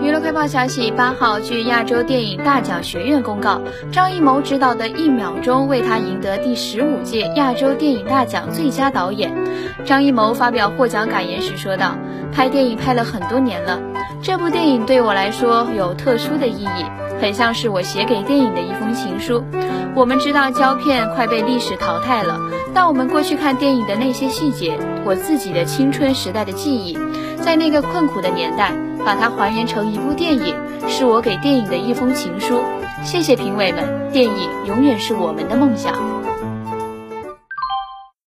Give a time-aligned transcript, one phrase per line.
[0.00, 9.32] 娱乐快报消息：八号，据亚洲电影大奖学院公告，张艺谋执导的《一秒钟》为他赢得第十五届亚洲电影大奖最佳导演。
[9.84, 11.96] 张艺谋发表获奖感言时说道
[12.30, 13.80] ：“拍电影拍了很多年了，
[14.22, 16.84] 这部电影对我来说有特殊的意义，
[17.20, 19.42] 很像是我写给电影的一封情书。
[19.94, 22.38] 我们知道胶片快被历史淘汰了，
[22.74, 26.98] 但我们过去看电影的那些细节，我自己的青春时代的记忆，
[27.46, 28.74] 在那个困苦的年代。”
[29.06, 30.52] 把它还原成一部电影，
[30.88, 32.58] 是我给电影的一封情书。
[33.04, 35.94] 谢谢评委们，电影永远是我们的梦想。